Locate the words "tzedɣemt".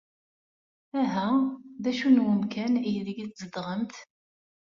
3.27-3.95